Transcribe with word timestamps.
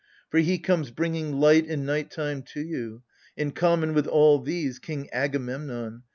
For 0.31 0.39
he 0.39 0.57
comes 0.57 0.89
bringing 0.89 1.39
light 1.39 1.63
in 1.67 1.85
night 1.85 2.09
time 2.09 2.41
to 2.53 2.59
you. 2.63 3.03
In 3.37 3.51
common 3.51 3.93
with 3.93 4.07
all 4.07 4.39
these— 4.39 4.79
king 4.79 5.07
Agamemnon. 5.11 6.01